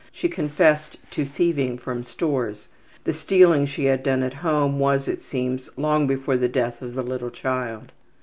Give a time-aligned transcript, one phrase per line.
[0.11, 2.69] She confessed to thieving from stores.
[3.03, 6.95] The stealing she had done at home was, it seems, long before the death of
[6.95, 7.91] the little child.